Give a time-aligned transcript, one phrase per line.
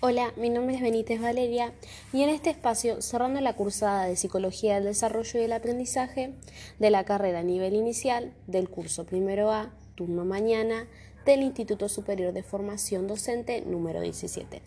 [0.00, 1.72] Hola, mi nombre es Benítez Valeria
[2.12, 6.34] y en este espacio, cerrando la cursada de Psicología del Desarrollo y el Aprendizaje
[6.78, 10.86] de la carrera a nivel inicial del curso primero A, turno mañana,
[11.26, 14.62] del Instituto Superior de Formación Docente número 17.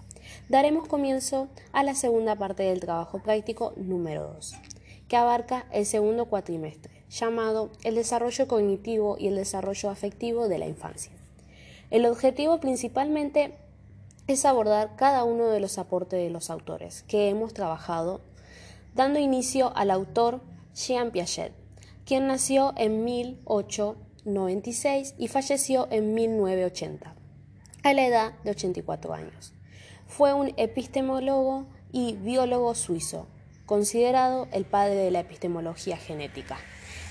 [0.49, 4.55] Daremos comienzo a la segunda parte del trabajo práctico número 2,
[5.07, 10.67] que abarca el segundo cuatrimestre, llamado el desarrollo cognitivo y el desarrollo afectivo de la
[10.67, 11.13] infancia.
[11.89, 13.53] El objetivo principalmente
[14.27, 18.21] es abordar cada uno de los aportes de los autores que hemos trabajado,
[18.95, 20.41] dando inicio al autor
[20.73, 21.53] Jean Piaget,
[22.05, 27.13] quien nació en 1896 y falleció en 1980,
[27.83, 29.53] a la edad de 84 años.
[30.07, 33.27] Fue un epistemólogo y biólogo suizo,
[33.65, 36.57] considerado el padre de la epistemología genética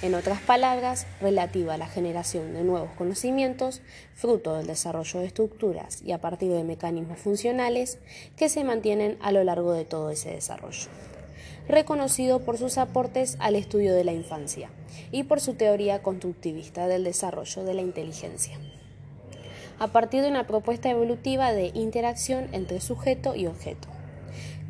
[0.02, 3.82] en otras palabras, relativa a la generación de nuevos conocimientos,
[4.14, 7.98] fruto del desarrollo de estructuras y a partir de mecanismos funcionales
[8.36, 10.88] que se mantienen a lo largo de todo ese desarrollo.
[11.68, 14.70] Reconocido por sus aportes al estudio de la infancia
[15.12, 18.58] y por su teoría constructivista del desarrollo de la inteligencia
[19.80, 23.88] a partir de una propuesta evolutiva de interacción entre sujeto y objeto.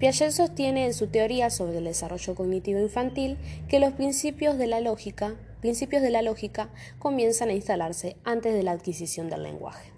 [0.01, 3.37] Piaget sostiene en su teoría sobre el desarrollo cognitivo infantil
[3.69, 8.63] que los principios de la lógica, principios de la lógica comienzan a instalarse antes de
[8.63, 9.93] la adquisición del lenguaje,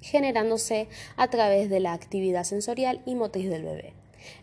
[0.00, 3.92] generándose a través de la actividad sensorial y motriz del bebé,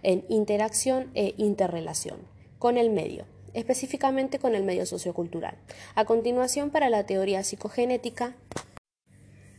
[0.04, 2.20] en interacción e interrelación
[2.60, 5.58] con el medio, específicamente con el medio sociocultural.
[5.96, 8.36] A continuación, para la teoría psicogenética,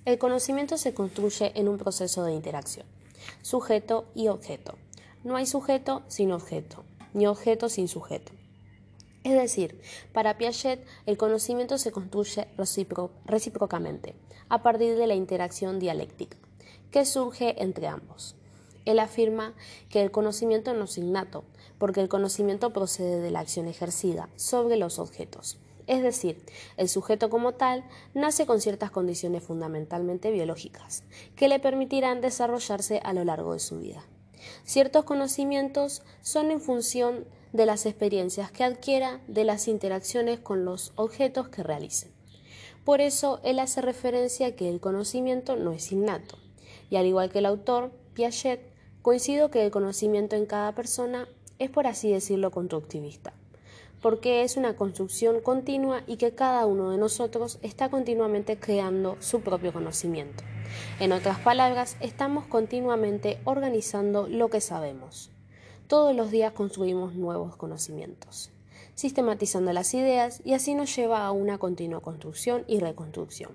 [0.05, 2.87] el conocimiento se construye en un proceso de interacción,
[3.43, 4.77] sujeto y objeto
[5.25, 8.33] no hay sujeto sin objeto, ni objeto sin sujeto.
[9.25, 9.81] Es decir,
[10.13, 12.47] para Piaget el conocimiento se construye
[13.27, 14.15] recíprocamente,
[14.51, 16.37] a partir de la interacción dialéctica,
[16.91, 18.37] que surge entre ambos.
[18.85, 19.55] Él afirma
[19.89, 21.45] que el conocimiento no es innato,
[21.79, 25.57] porque el conocimiento procede de la acción ejercida sobre los objetos.
[25.87, 26.45] Es decir,
[26.77, 31.03] el sujeto como tal nace con ciertas condiciones fundamentalmente biológicas,
[31.35, 34.05] que le permitirán desarrollarse a lo largo de su vida.
[34.65, 40.93] Ciertos conocimientos son en función de las experiencias que adquiera de las interacciones con los
[40.97, 42.11] objetos que realice.
[42.85, 46.37] Por eso él hace referencia a que el conocimiento no es innato,
[46.91, 48.61] y al igual que el autor, Piaget,
[49.03, 51.29] coincido que el conocimiento en cada persona
[51.59, 53.33] es por así decirlo constructivista,
[54.05, 59.41] porque es una construcción continua y que cada uno de nosotros está continuamente creando su
[59.41, 60.45] propio conocimiento.
[61.01, 65.31] En otras palabras, estamos continuamente organizando lo que sabemos.
[65.87, 68.51] Todos los días construimos nuevos conocimientos,
[68.95, 73.53] sistematizando las ideas y así nos lleva a una continua construcción y reconstrucción.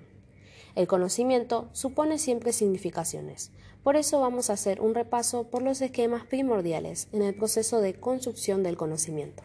[0.74, 3.52] El conocimiento supone siempre significaciones,
[3.84, 7.94] por eso vamos a hacer un repaso por los esquemas primordiales en el proceso de
[7.94, 9.44] construcción del conocimiento.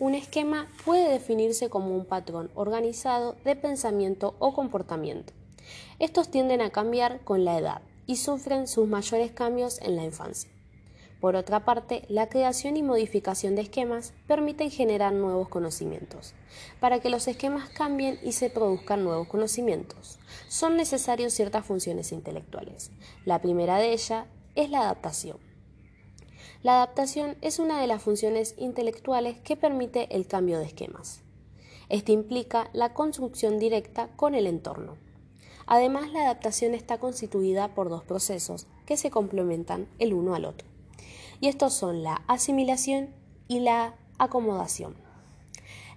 [0.00, 5.32] Un esquema puede definirse como un patrón organizado de pensamiento o comportamiento
[5.98, 10.50] estos tienden a cambiar con la edad y sufren sus mayores cambios en la infancia.
[11.20, 16.34] Por otra parte, la creación y modificación de esquemas permiten generar nuevos conocimientos.
[16.78, 22.92] Para que los esquemas cambien y se produzcan nuevos conocimientos, son necesarias ciertas funciones intelectuales.
[23.24, 25.47] La primera de ellas es la adaptación.
[26.64, 31.20] La adaptación es una de las funciones intelectuales que permite el cambio de esquemas.
[31.88, 34.96] Este implica la construcción directa con el entorno.
[35.66, 40.66] Además, la adaptación está constituida por dos procesos que se complementan el uno al otro.
[41.40, 43.10] Y estos son la asimilación
[43.46, 44.96] y la acomodación.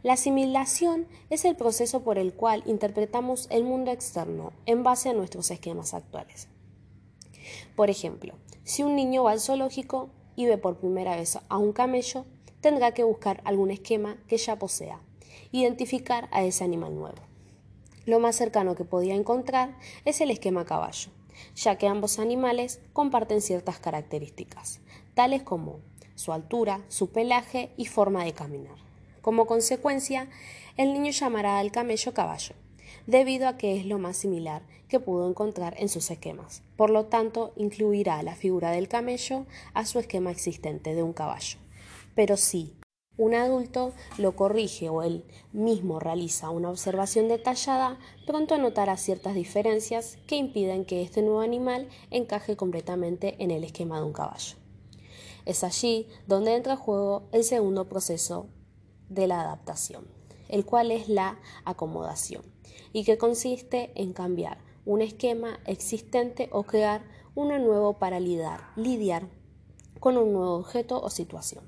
[0.04, 5.14] La asimilación es el proceso por el cual interpretamos el mundo externo en base a
[5.14, 6.48] nuestros esquemas actuales.
[7.76, 10.10] Por ejemplo, si un niño va al zoológico
[10.42, 12.26] y ve por primera vez a un camello,
[12.62, 15.00] tendrá que buscar algún esquema que ya posea,
[15.52, 17.22] identificar a ese animal nuevo.
[18.06, 21.12] Lo más cercano que podía encontrar es el esquema caballo,
[21.56, 24.82] ya que ambos animales comparten ciertas características,
[25.14, 25.80] tales como
[26.16, 28.78] su altura, su pelaje y forma de caminar.
[29.22, 30.28] Como consecuencia,
[30.76, 32.56] el niño llamará al camello caballo,
[33.08, 36.64] debido a que es lo más similar que pudo encontrar en sus esquemas.
[36.76, 41.58] Por lo tanto, incluirá la figura del camello a su esquema existente de un caballo.
[42.14, 42.76] Pero sí,
[43.18, 50.18] un adulto lo corrige o él mismo realiza una observación detallada, pronto notará ciertas diferencias
[50.28, 54.56] que impiden que este nuevo animal encaje completamente en el esquema de un caballo.
[55.46, 58.48] Es allí donde entra en juego el segundo proceso
[59.10, 60.08] de la adaptación,
[60.52, 62.44] el cual es la acomodación,
[62.94, 67.04] y que consiste en cambiar un esquema existente o crear
[67.36, 69.28] uno nuevo para lidiar, lidiar
[70.00, 71.64] con un nuevo objeto o situación.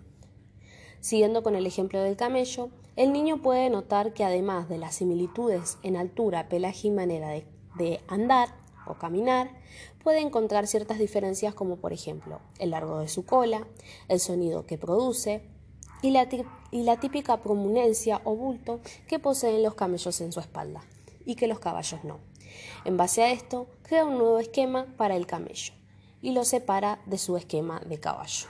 [1.00, 5.77] Siguiendo con el ejemplo del camello, el niño puede notar que además de las similitudes
[5.83, 8.56] en altura, pelaje y manera de andar
[8.88, 9.51] o caminar,
[10.03, 13.68] puede encontrar ciertas diferencias como por ejemplo el largo de su cola,
[14.09, 15.52] el sonido que produce
[16.03, 20.83] y la, típica promunencia o bulto que poseen los camellos en su espalda
[21.25, 22.19] y que los caballos no.
[22.83, 25.73] En base a esto, crea un nuevo esquema para el camello
[26.21, 28.47] y lo separa de su esquema de caballo.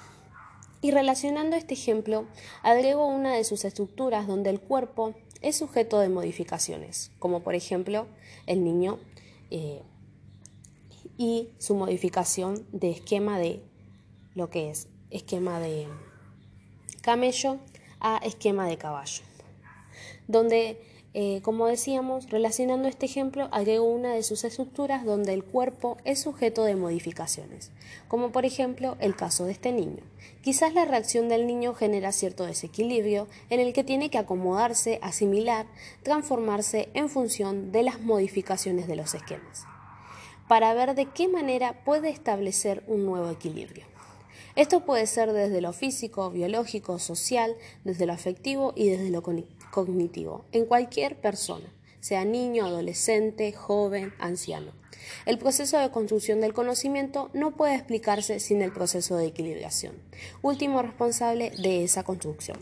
[0.82, 2.26] Y relacionando este ejemplo,
[2.64, 8.08] agrego una de sus estructuras donde el cuerpo es sujeto de modificaciones, como por ejemplo
[8.48, 9.00] el niño
[9.52, 9.84] eh,
[11.18, 13.62] y su modificación de esquema de
[14.34, 15.88] lo que es esquema de
[17.04, 17.60] camello
[18.00, 19.22] a esquema de caballo,
[20.28, 20.80] donde
[21.16, 26.20] eh, como decíamos, relacionando este ejemplo, agrego una de sus estructuras donde el cuerpo es
[26.20, 27.72] sujeto de modificaciones,
[28.08, 30.02] como por ejemplo el caso de este niño.
[30.42, 35.68] Quizás la reacción del niño genera cierto desequilibrio en el que tiene que acomodarse, asimilar,
[36.02, 39.66] transformarse en función de las modificaciones de los esquemas,
[40.48, 43.93] para ver de qué manera puede establecer un nuevo equilibrio.
[44.56, 50.46] Esto puede ser desde lo físico, biológico, social, desde lo afectivo y desde lo cognitivo
[50.52, 54.72] en cualquier persona, sea niño, adolescente, joven, anciano.
[55.26, 59.96] El proceso de construcción del conocimiento no puede explicarse sin el proceso de equilibración,
[60.44, 62.60] último responsable de esa construcción,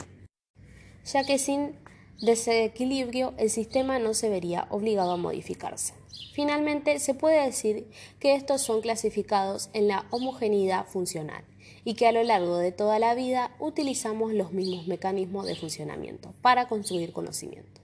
[1.04, 1.76] ya que sin
[2.22, 5.94] desequilibrio el sistema no se vería obligado a modificarse.
[6.34, 7.90] Finalmente, se puede decir
[8.20, 11.44] que estos son clasificados en la homogeneidad funcional
[11.84, 16.34] y que a lo largo de toda la vida utilizamos los mismos mecanismos de funcionamiento
[16.42, 17.82] para construir conocimiento.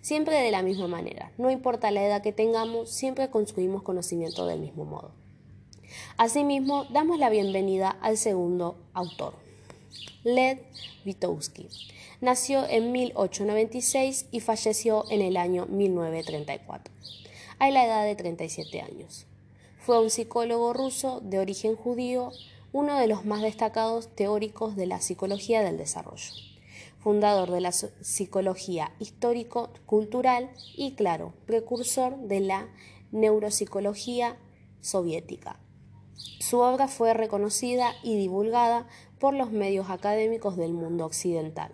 [0.00, 4.60] Siempre de la misma manera, no importa la edad que tengamos, siempre construimos conocimiento del
[4.60, 5.12] mismo modo.
[6.16, 9.34] Asimismo, damos la bienvenida al segundo autor,
[10.24, 10.58] Led
[11.04, 11.68] Vygotsky.
[12.20, 16.92] Nació en 1896 y falleció en el año 1934,
[17.58, 19.26] a la edad de 37 años.
[19.78, 22.30] Fue un psicólogo ruso de origen judío
[22.72, 26.32] uno de los más destacados teóricos de la psicología del desarrollo,
[26.98, 32.68] fundador de la psicología histórico-cultural y, claro, precursor de la
[33.10, 34.36] neuropsicología
[34.80, 35.60] soviética.
[36.40, 41.72] Su obra fue reconocida y divulgada por los medios académicos del mundo occidental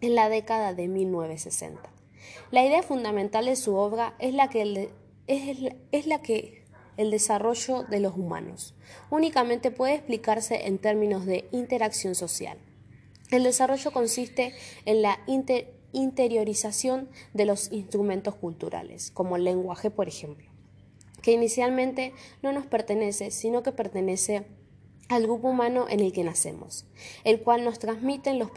[0.00, 1.80] en la década de 1960.
[2.50, 4.90] La idea fundamental de su obra es la que,
[5.26, 6.61] es la que
[6.96, 8.74] el desarrollo de los humanos.
[9.10, 12.58] Únicamente puede explicarse en términos de interacción social.
[13.30, 14.54] El desarrollo consiste
[14.84, 15.18] en la
[15.92, 20.46] interiorización de los instrumentos culturales, como el lenguaje, por ejemplo,
[21.22, 22.12] que inicialmente
[22.42, 24.44] no nos pertenece, sino que pertenece
[25.08, 26.86] al grupo humano en el que nacemos,
[27.24, 28.50] el cual nos transmite los,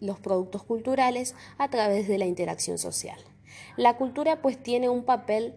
[0.00, 3.18] los productos culturales a través de la interacción social.
[3.76, 5.54] La cultura pues tiene un papel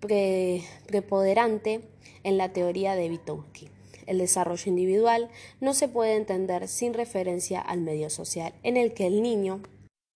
[0.00, 1.82] preponderante
[2.24, 3.68] en la teoría de Vygotsky.
[4.06, 5.30] El desarrollo individual
[5.60, 9.62] no se puede entender sin referencia al medio social en el que el niño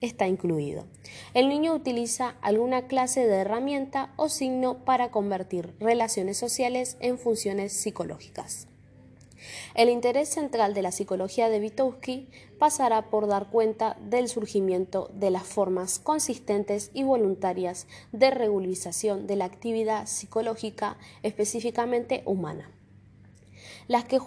[0.01, 0.85] está incluido.
[1.33, 7.73] El niño utiliza alguna clase de herramienta o signo para convertir relaciones sociales en funciones
[7.73, 8.69] psicológicas.
[9.75, 15.31] El interés central de la psicología de Vygotsky pasará por dar cuenta del surgimiento de
[15.31, 22.71] las formas consistentes y voluntarias de regularización de la actividad psicológica específicamente humana.
[23.89, 24.19] Las que,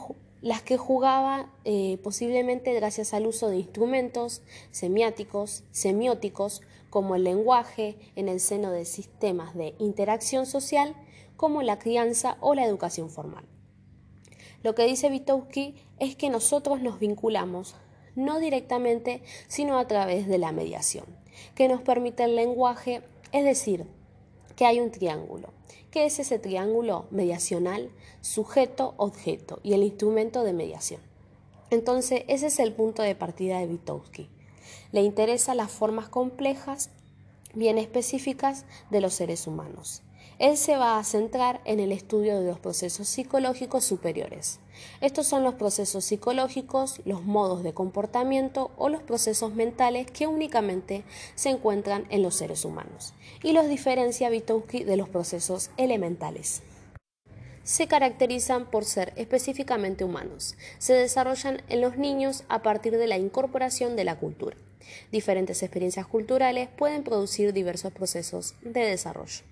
[0.42, 7.98] las que jugaba eh, posiblemente gracias al uso de instrumentos semiáticos, semióticos, como el lenguaje
[8.16, 10.96] en el seno de sistemas de interacción social,
[11.36, 13.46] como la crianza o la educación formal.
[14.68, 17.76] Lo que dice Vygotsky es que nosotros nos vinculamos
[18.16, 21.06] no directamente, sino a través de la mediación,
[21.56, 23.86] que nos permite el lenguaje, es decir,
[24.58, 25.54] que hay un triángulo.
[25.90, 27.92] ¿Qué es ese triángulo mediacional?
[28.20, 31.00] Sujeto, objeto y el instrumento de mediación.
[31.70, 34.28] Entonces, ese es el punto de partida de Vygotsky.
[34.92, 36.90] Le interesan las formas complejas,
[37.54, 40.02] bien específicas de los seres humanos.
[40.40, 44.60] Él se va a centrar en el estudio de los procesos psicológicos superiores.
[45.02, 51.04] Estos son los procesos psicológicos, los modos de comportamiento o los procesos mentales que únicamente
[51.34, 56.62] se encuentran en los seres humanos y los diferencia Vygotsky de los procesos elementales
[57.64, 60.56] se caracterizan por ser específicamente humanos.
[60.78, 64.56] Se desarrollan en los niños a partir de la incorporación de la cultura.
[65.12, 69.44] Diferentes experiencias culturales pueden producir diversos procesos de desarrollo.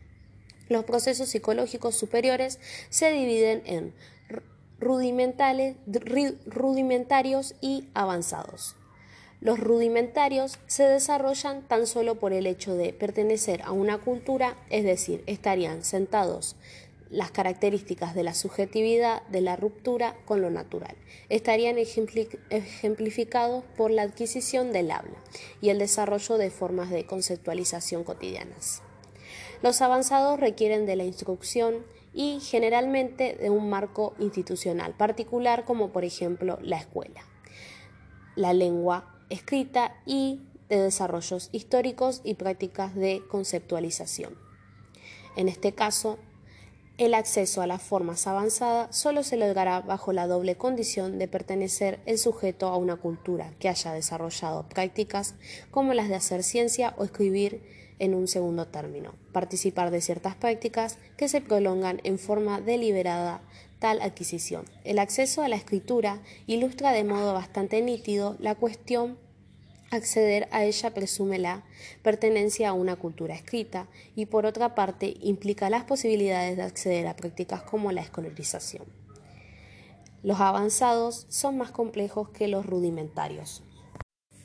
[0.70, 3.94] Los procesos psicológicos superiores se dividen en
[4.80, 8.76] rudimentarios y avanzados.
[9.42, 14.84] Los rudimentarios se desarrollan tan solo por el hecho de pertenecer a una cultura, es
[14.84, 16.56] decir, estarían sentados
[17.12, 20.96] las características de la subjetividad de la ruptura con lo natural.
[21.30, 25.24] Estarían ejemplificados por la adquisición del habla
[25.62, 28.82] y el desarrollo de formas de conceptualización cotidianas.
[29.66, 36.06] Los avanzados requieren de la instrucción y generalmente de un marco institucional particular como por
[36.06, 37.26] ejemplo la escuela,
[38.36, 44.38] la lengua escrita y de desarrollos históricos y prácticas de conceptualización.
[45.36, 46.20] En este caso,
[47.00, 52.02] el acceso a las formas avanzadas solo se logrará bajo la doble condición de pertenecer
[52.06, 55.34] el sujeto a una cultura que haya desarrollado prácticas
[55.72, 60.98] como las de hacer ciencia o escribir en un segundo término, participar de ciertas prácticas
[61.18, 63.42] que se prolongan en forma deliberada
[63.80, 64.66] tal adquisición.
[64.84, 69.18] El acceso a la escritura ilustra de modo bastante nítido la cuestión
[69.92, 71.64] acceder a ella presume la
[72.02, 77.16] pertenencia a una cultura escrita y por otra parte implica las posibilidades de acceder a
[77.16, 78.86] prácticas como la escolarización.
[80.24, 83.64] Los avanzados son más complejos que los rudimentarios,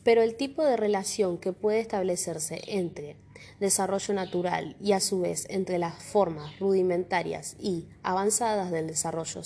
[0.05, 3.17] pero el tipo de relación que puede establecerse entre
[3.59, 9.43] desarrollo natural y a su vez entre las formas rudimentarias y avanzadas del desarrollo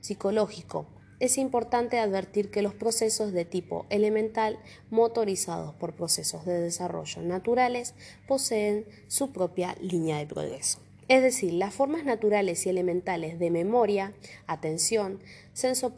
[0.00, 0.86] psicológico
[1.20, 7.94] es importante advertir que los procesos de tipo elemental motorizados por procesos de desarrollo naturales
[8.26, 10.80] poseen su propia línea de progreso.
[11.08, 14.14] Es decir, las formas naturales y elementales de memoria,
[14.46, 15.20] atención,
[15.52, 15.94] senso,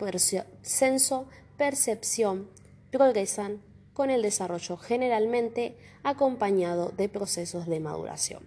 [1.57, 2.49] percepción
[2.93, 3.63] progresan
[3.95, 8.47] con el desarrollo generalmente acompañado de procesos de maduración.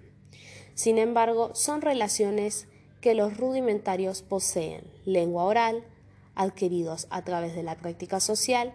[0.75, 2.67] Sin embargo, son relaciones
[3.01, 5.83] que los rudimentarios poseen, lengua oral,
[6.35, 8.73] adquiridos a través de la práctica social,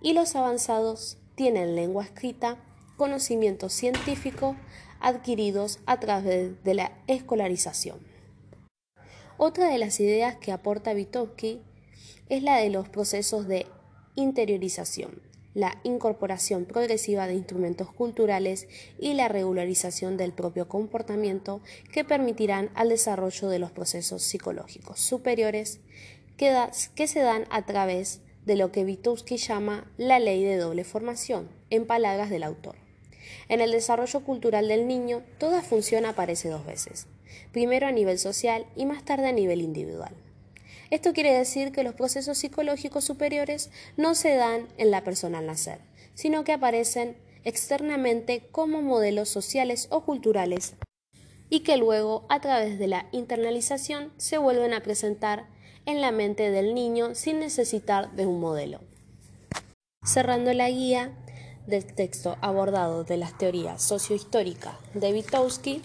[0.00, 2.58] y los avanzados tienen lengua escrita,
[2.96, 4.56] conocimiento científico
[5.00, 8.00] adquiridos a través de la escolarización.
[9.36, 11.60] Otra de las ideas que aporta Vygotsky
[12.28, 13.66] es la de los procesos de
[14.16, 15.22] interiorización,
[15.54, 18.68] la incorporación progresiva de instrumentos culturales
[18.98, 25.80] y la regularización del propio comportamiento que permitirán al desarrollo de los procesos psicológicos superiores
[26.36, 31.48] que, se dan a través de lo que Vygotsky llama la ley de doble formación,
[31.70, 32.76] en palabras del autor.
[33.48, 37.06] En el desarrollo cultural del niño, toda función aparece dos veces,
[37.52, 40.14] primero a nivel social y más tarde a nivel individual.
[40.90, 45.46] Esto quiere decir que los procesos psicológicos superiores no se dan en la persona al
[45.46, 45.80] nacer,
[46.14, 50.74] sino que aparecen externamente como modelos sociales o culturales
[51.48, 55.46] y que luego, a través de la internalización, se vuelven a presentar
[55.86, 58.80] en la mente del niño sin necesitar de un modelo.
[60.04, 61.16] Cerrando la guía
[61.66, 65.82] del texto abordado de las teorías sociohistóricas de Vygotsky,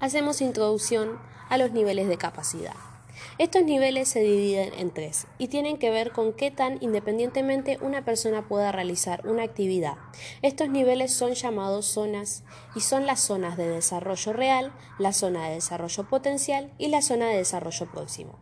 [0.00, 1.18] hacemos introducción
[1.48, 2.89] a los niveles de capacidad.
[3.38, 8.04] Estos niveles se dividen en tres y tienen que ver con qué tan independientemente una
[8.04, 9.96] persona pueda realizar una actividad.
[10.42, 15.54] Estos niveles son llamados zonas y son las zonas de desarrollo real, la zona de
[15.54, 18.38] desarrollo potencial y la zona de desarrollo próximo.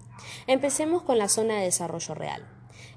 [0.46, 2.48] Empecemos con la zona de desarrollo real.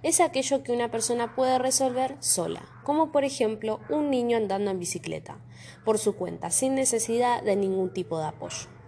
[0.03, 4.79] Es aquello que una persona puede resolver sola, como por ejemplo un niño andando en
[4.79, 5.37] bicicleta,
[5.85, 8.80] por su cuenta, sin necesidad de ningún tipo de apoyo.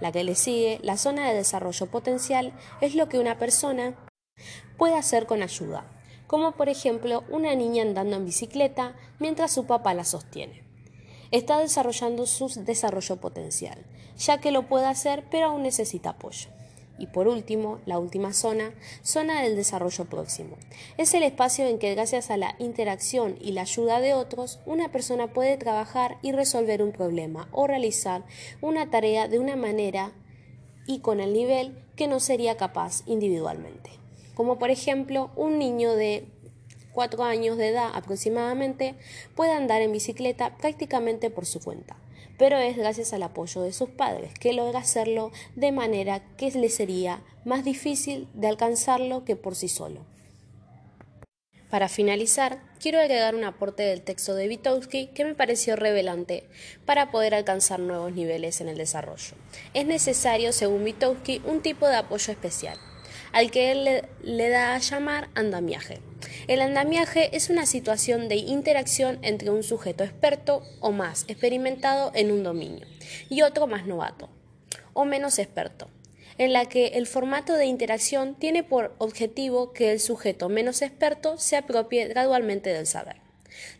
[0.00, 3.94] La que le sigue, la zona de desarrollo potencial, es lo que una persona
[4.76, 5.86] puede hacer con ayuda,
[6.26, 10.64] como por ejemplo una niña andando en bicicleta mientras su papá la sostiene.
[11.30, 13.84] Está desarrollando su desarrollo potencial,
[14.16, 16.55] ya que lo puede hacer pero aún necesita apoyo.
[16.98, 18.72] Y por último, la última zona,
[19.02, 20.56] zona del desarrollo próximo.
[20.96, 24.90] Es el espacio en que gracias a la interacción y la ayuda de otros, una
[24.90, 28.24] persona puede trabajar y resolver un problema o realizar
[28.60, 30.12] una tarea de una manera
[30.86, 33.90] y con el nivel que no sería capaz individualmente.
[34.34, 36.28] Como por ejemplo, un niño de
[36.92, 38.94] 4 años de edad aproximadamente
[39.34, 41.96] puede andar en bicicleta prácticamente por su cuenta
[42.38, 46.68] pero es gracias al apoyo de sus padres que logra hacerlo de manera que le
[46.68, 50.04] sería más difícil de alcanzarlo que por sí solo.
[51.70, 56.48] Para finalizar, quiero agregar un aporte del texto de Vygotsky que me pareció revelante
[56.84, 59.34] para poder alcanzar nuevos niveles en el desarrollo.
[59.74, 62.78] Es necesario, según Vygotsky, un tipo de apoyo especial,
[63.32, 66.00] al que él le da a llamar andamiaje.
[66.48, 72.30] El andamiaje es una situación de interacción entre un sujeto experto o más experimentado en
[72.30, 72.86] un dominio
[73.28, 74.28] y otro más novato
[74.92, 75.88] o menos experto,
[76.38, 81.36] en la que el formato de interacción tiene por objetivo que el sujeto menos experto
[81.36, 83.25] se apropie gradualmente del saber.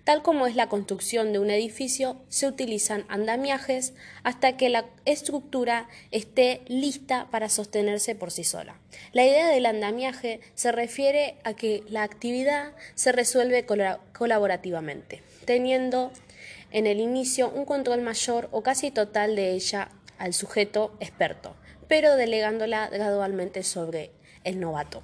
[0.04, 5.88] Tal como es la construcción de un edificio, se utilizan andamiajes hasta que la estructura
[6.11, 8.78] esté lista para sostenerse por sí sola.
[9.12, 13.66] La idea del andamiaje se refiere a que la actividad se resuelve
[14.12, 16.12] colaborativamente, teniendo
[16.71, 21.56] en el inicio un control mayor o casi total de ella al sujeto experto,
[21.88, 24.11] pero delegándola gradualmente sobre
[24.45, 25.02] el novato.